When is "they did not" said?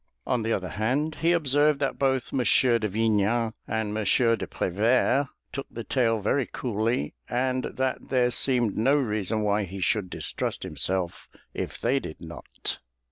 11.79-12.79